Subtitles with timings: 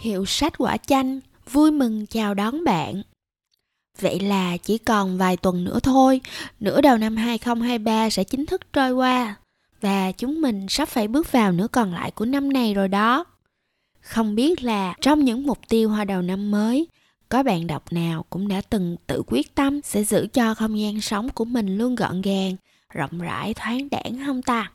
[0.00, 1.20] Hiệu sách quả chanh
[1.50, 3.02] vui mừng chào đón bạn.
[4.00, 6.20] Vậy là chỉ còn vài tuần nữa thôi,
[6.60, 9.34] nửa đầu năm 2023 sẽ chính thức trôi qua
[9.80, 13.24] và chúng mình sắp phải bước vào nửa còn lại của năm này rồi đó.
[14.00, 16.86] Không biết là trong những mục tiêu hoa đầu năm mới,
[17.28, 21.00] có bạn đọc nào cũng đã từng tự quyết tâm sẽ giữ cho không gian
[21.00, 22.56] sống của mình luôn gọn gàng,
[22.94, 24.72] rộng rãi, thoáng đãng không ta?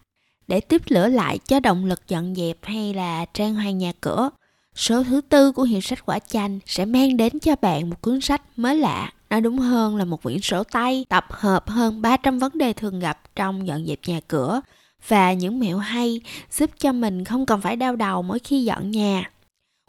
[0.47, 4.29] Để tiếp lửa lại cho động lực dọn dẹp hay là trang hoàng nhà cửa,
[4.75, 8.21] Số thứ tư của hiệu sách quả chanh sẽ mang đến cho bạn một cuốn
[8.21, 9.11] sách mới lạ.
[9.29, 12.99] Nói đúng hơn là một quyển sổ tay, tập hợp hơn 300 vấn đề thường
[12.99, 14.61] gặp trong dọn dẹp nhà cửa
[15.07, 18.91] và những mẹo hay, giúp cho mình không còn phải đau đầu mỗi khi dọn
[18.91, 19.31] nhà.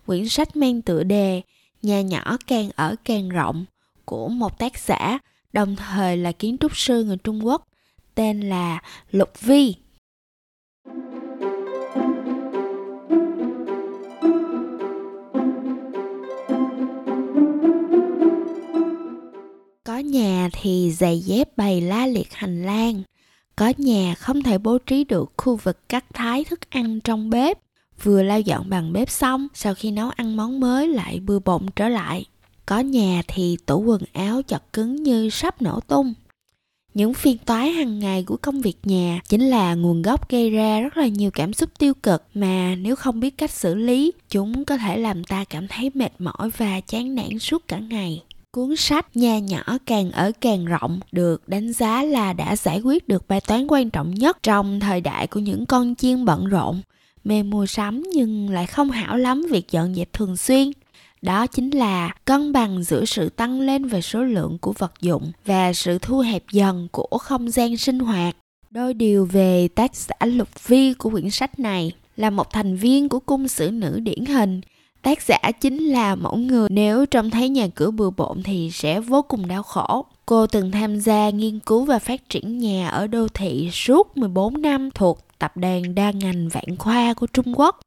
[0.07, 1.43] Quyển sách mang tựa đề
[1.85, 3.65] Nhà nhỏ càng ở càng rộng
[4.05, 5.19] của một tác giả,
[5.53, 7.69] đồng thời là kiến trúc sư người Trung Quốc,
[8.15, 9.75] tên là Lục Vi
[20.15, 23.03] nhà thì giày dép bày la liệt hành lang.
[23.57, 27.59] Có nhà không thể bố trí được khu vực cắt thái thức ăn trong bếp.
[28.03, 31.67] Vừa lau dọn bằng bếp xong, sau khi nấu ăn món mới lại bừa bộn
[31.77, 32.25] trở lại.
[32.67, 36.15] Có nhà thì tủ quần áo chật cứng như sắp nổ tung.
[36.95, 40.81] Những phiên toái hàng ngày của công việc nhà chính là nguồn gốc gây ra
[40.81, 44.65] rất là nhiều cảm xúc tiêu cực mà nếu không biết cách xử lý, chúng
[44.65, 48.23] có thể làm ta cảm thấy mệt mỏi và chán nản suốt cả ngày.
[48.55, 53.09] Cuốn sách Nhà nhỏ càng ở càng rộng được đánh giá là đã giải quyết
[53.09, 56.83] được bài toán quan trọng nhất trong thời đại của những con chiên bận rộn,
[57.25, 60.71] mê mua sắm nhưng lại không hảo lắm việc dọn dẹp thường xuyên.
[61.23, 65.33] Đó chính là cân bằng giữa sự tăng lên về số lượng của vật dụng
[65.45, 68.37] và sự thu hẹp dần của không gian sinh hoạt.
[68.71, 73.09] Đôi điều về tác giả Lục Vi của quyển sách này là một thành viên
[73.09, 74.61] của cung sử nữ điển hình
[75.05, 79.01] tác giả chính là mẫu người nếu trông thấy nhà cửa bừa bộn thì sẽ
[79.01, 80.07] vô cùng đau khổ.
[80.27, 84.63] Cô từng tham gia nghiên cứu và phát triển nhà ở đô thị suốt 14
[84.63, 87.81] năm thuộc tập đoàn đa ngành vạn khoa của Trung Quốc.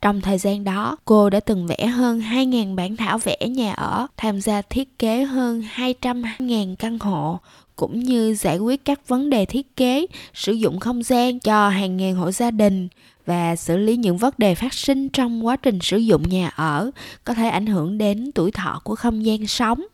[0.00, 4.06] Trong thời gian đó, cô đã từng vẽ hơn 2.000 bản thảo vẽ nhà ở,
[4.16, 7.38] tham gia thiết kế hơn 200.000 căn hộ,
[7.78, 11.96] cũng như giải quyết các vấn đề thiết kế, sử dụng không gian cho hàng
[11.96, 12.88] ngàn hộ gia đình,
[13.26, 16.90] và xử lý những vấn đề phát sinh trong quá trình sử dụng nhà ở
[17.24, 19.84] có thể ảnh hưởng đến tuổi thọ của không gian sống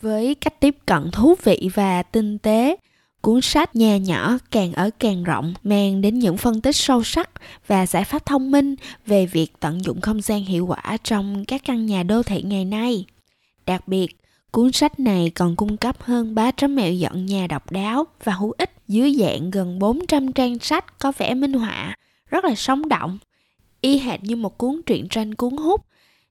[0.00, 2.76] với cách tiếp cận thú vị và tinh tế
[3.20, 7.30] cuốn sách nhà nhỏ càng ở càng rộng mang đến những phân tích sâu sắc
[7.66, 8.74] và giải pháp thông minh
[9.06, 12.64] về việc tận dụng không gian hiệu quả trong các căn nhà đô thị ngày
[12.64, 13.04] nay.
[13.66, 14.16] Đặc biệt,
[14.50, 18.52] cuốn sách này còn cung cấp hơn 300 mẹo dọn nhà độc đáo và hữu
[18.58, 21.96] ích dưới dạng gần 400 trang sách có vẽ minh họa,
[22.30, 23.18] rất là sống động,
[23.80, 25.80] y hệt như một cuốn truyện tranh cuốn hút,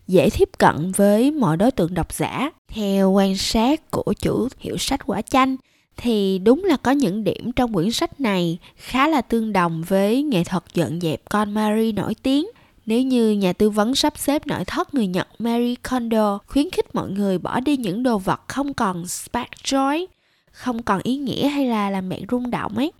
[0.07, 4.77] dễ tiếp cận với mọi đối tượng độc giả theo quan sát của chủ hiệu
[4.77, 5.55] sách quả chanh,
[5.97, 10.23] thì đúng là có những điểm trong quyển sách này khá là tương đồng với
[10.23, 12.47] nghệ thuật dọn dẹp con Marie nổi tiếng.
[12.85, 16.95] Nếu như nhà tư vấn sắp xếp nội thất người Nhật Marie Kondo khuyến khích
[16.95, 20.05] mọi người bỏ đi những đồ vật không còn spark joy,
[20.51, 22.91] không còn ý nghĩa hay là làm bạn rung động ấy,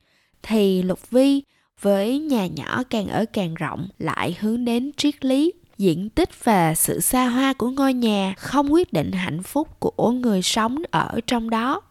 [0.44, 1.44] thì Lục Vi
[1.82, 6.76] với nhà nhỏ càng ở càng rộng lại hướng đến triết lý diện tích và
[6.76, 11.20] sự xa hoa của ngôi nhà không quyết định hạnh phúc của người sống ở
[11.28, 11.82] trong đó.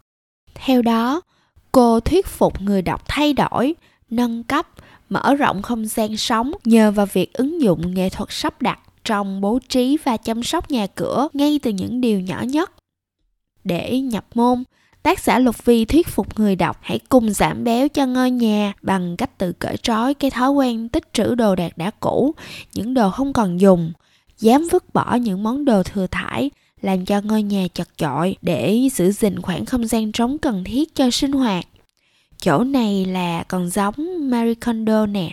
[0.54, 1.20] Theo đó
[1.72, 3.74] cô thuyết phục người đọc thay đổi
[4.10, 4.66] nâng cấp
[5.14, 9.40] mở rộng không gian sống nhờ vào việc ứng dụng nghệ thuật sắp đặt trong
[9.40, 12.70] bố trí và chăm sóc nhà cửa ngay từ những điều nhỏ nhất
[13.64, 14.64] để nhập môn
[15.02, 18.72] Tác giả Lục Vi thuyết phục người đọc hãy cùng giảm béo cho ngôi nhà
[18.82, 22.34] bằng cách tự cởi trói cái thói quen tích trữ đồ đạc đã cũ,
[22.74, 23.92] những đồ không còn dùng,
[24.38, 28.88] dám vứt bỏ những món đồ thừa thải, làm cho ngôi nhà chật chội để
[28.92, 31.66] giữ gìn khoảng không gian trống cần thiết cho sinh hoạt.
[32.44, 35.30] Chỗ này là còn giống Marie Kondo nè,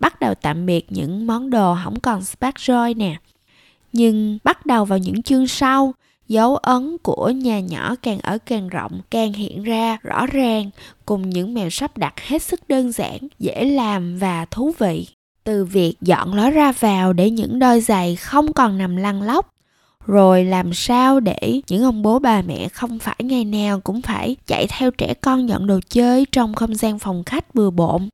[0.00, 3.16] bắt đầu tạm biệt những món đồ không còn spark joy nè.
[3.92, 5.94] Nhưng bắt đầu vào những chương sau,
[6.28, 10.70] dấu ấn của nhà nhỏ càng ở càng rộng càng hiện ra rõ ràng
[11.06, 15.06] cùng những mèo sắp đặt hết sức đơn giản dễ làm và thú vị
[15.44, 19.50] từ việc dọn lối ra vào để những đôi giày không còn nằm lăn lóc
[20.06, 24.36] rồi làm sao để những ông bố bà mẹ không phải ngày nào cũng phải
[24.46, 28.08] chạy theo trẻ con nhận đồ chơi trong không gian phòng khách bừa bộn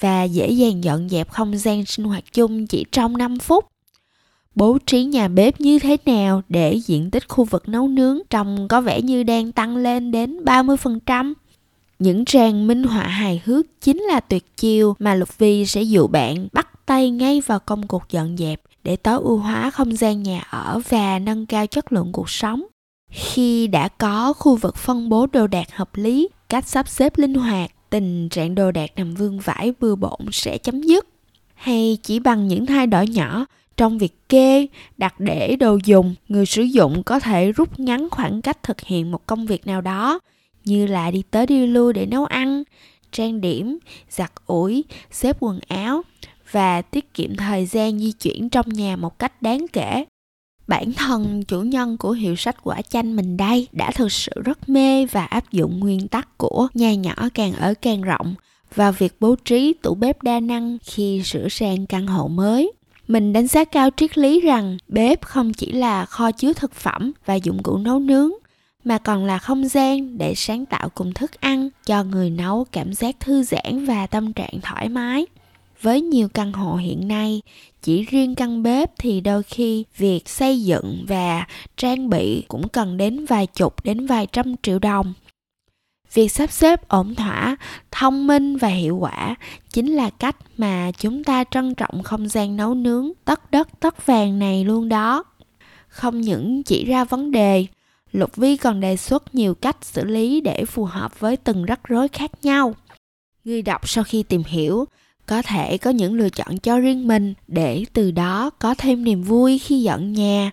[0.00, 3.64] và dễ dàng dọn dẹp không gian sinh hoạt chung chỉ trong 5 phút
[4.56, 8.68] bố trí nhà bếp như thế nào để diện tích khu vực nấu nướng trông
[8.68, 11.34] có vẻ như đang tăng lên đến 30%.
[11.98, 16.06] Những trang minh họa hài hước chính là tuyệt chiêu mà Lục Vi sẽ dụ
[16.06, 20.22] bạn bắt tay ngay vào công cuộc dọn dẹp để tối ưu hóa không gian
[20.22, 22.64] nhà ở và nâng cao chất lượng cuộc sống.
[23.10, 27.34] Khi đã có khu vực phân bố đồ đạc hợp lý, cách sắp xếp linh
[27.34, 31.08] hoạt, tình trạng đồ đạc nằm vương vãi bừa bộn sẽ chấm dứt.
[31.54, 33.46] Hay chỉ bằng những thay đổi nhỏ
[33.76, 34.66] trong việc kê,
[34.96, 39.10] đặt để đồ dùng, người sử dụng có thể rút ngắn khoảng cách thực hiện
[39.10, 40.18] một công việc nào đó,
[40.64, 42.62] như là đi tới đi lui để nấu ăn,
[43.12, 43.78] trang điểm,
[44.10, 46.02] giặt ủi, xếp quần áo
[46.50, 50.04] và tiết kiệm thời gian di chuyển trong nhà một cách đáng kể.
[50.66, 54.68] Bản thân chủ nhân của hiệu sách quả chanh mình đây đã thực sự rất
[54.68, 58.34] mê và áp dụng nguyên tắc của nhà nhỏ càng ở càng rộng
[58.74, 62.72] vào việc bố trí tủ bếp đa năng khi sửa sang căn hộ mới.
[63.08, 67.12] Mình đánh giá cao triết lý rằng bếp không chỉ là kho chứa thực phẩm
[67.26, 68.30] và dụng cụ nấu nướng,
[68.84, 72.92] mà còn là không gian để sáng tạo cùng thức ăn cho người nấu cảm
[72.92, 75.26] giác thư giãn và tâm trạng thoải mái
[75.80, 77.42] với nhiều căn hộ hiện nay,
[77.82, 81.46] chỉ riêng căn bếp thì đôi khi việc xây dựng và
[81.76, 85.14] trang bị cũng cần đến vài chục đến vài trăm triệu đồng.
[86.12, 87.56] Việc sắp xếp ổn thỏa,
[87.90, 89.34] thông minh và hiệu quả
[89.70, 94.06] chính là cách mà chúng ta trân trọng không gian nấu nướng, tất đất, tất
[94.06, 95.24] vàng này luôn đó.
[95.88, 97.66] Không những chỉ ra vấn đề,
[98.12, 101.80] lục vi còn đề xuất nhiều cách xử lý để phù hợp với từng rắc
[101.88, 102.74] rối khác nhau.
[103.44, 104.84] Người đọc sau khi tìm hiểu
[105.26, 109.22] có thể có những lựa chọn cho riêng mình để từ đó có thêm niềm
[109.22, 110.50] vui khi dọn nhà.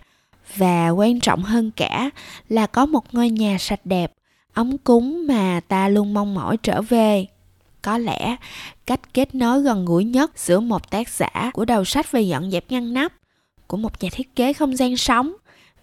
[0.56, 2.10] Và quan trọng hơn cả
[2.48, 4.12] là có một ngôi nhà sạch đẹp,
[4.52, 7.26] ấm cúng mà ta luôn mong mỏi trở về.
[7.82, 8.36] Có lẽ
[8.86, 12.50] cách kết nối gần gũi nhất giữa một tác giả của đầu sách về dọn
[12.50, 13.12] dẹp ngăn nắp,
[13.66, 15.32] của một nhà thiết kế không gian sống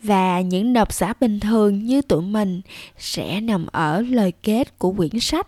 [0.03, 2.61] và những độc giả bình thường như tụi mình
[2.97, 5.47] sẽ nằm ở lời kết của quyển sách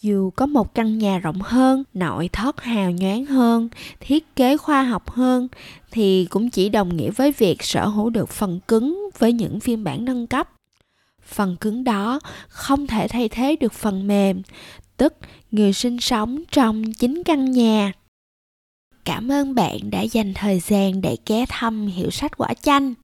[0.00, 3.68] dù có một căn nhà rộng hơn, nội thất hào nhoáng hơn,
[4.00, 5.48] thiết kế khoa học hơn,
[5.90, 9.84] thì cũng chỉ đồng nghĩa với việc sở hữu được phần cứng với những phiên
[9.84, 10.50] bản nâng cấp.
[11.22, 14.42] Phần cứng đó không thể thay thế được phần mềm,
[14.96, 15.14] tức
[15.50, 17.92] người sinh sống trong chính căn nhà.
[19.04, 22.94] Cảm ơn bạn đã dành thời gian để ghé thăm hiệu sách quả chanh.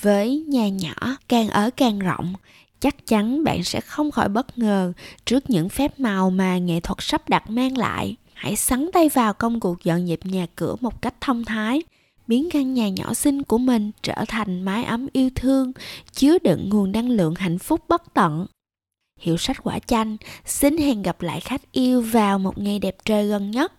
[0.00, 2.34] Với nhà nhỏ càng ở càng rộng
[2.80, 4.92] chắc chắn bạn sẽ không khỏi bất ngờ
[5.26, 8.16] trước những phép màu mà nghệ thuật sắp đặt mang lại.
[8.34, 11.82] Hãy sắn tay vào công cuộc dọn dẹp nhà cửa một cách thông thái,
[12.26, 15.72] biến căn nhà nhỏ xinh của mình trở thành mái ấm yêu thương,
[16.12, 18.46] chứa đựng nguồn năng lượng hạnh phúc bất tận.
[19.20, 23.26] Hiệu sách quả chanh, xin hẹn gặp lại khách yêu vào một ngày đẹp trời
[23.26, 23.72] gần nhất.